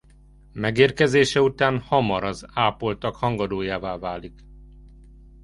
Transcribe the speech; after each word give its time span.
Megérkezése 0.53 1.41
után 1.41 1.79
hamar 1.79 2.23
az 2.23 2.45
ápoltak 2.53 3.15
hangadójává 3.15 3.97
válik. 3.97 4.43